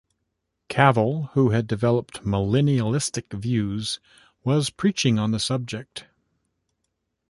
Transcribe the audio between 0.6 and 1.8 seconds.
Kavel who had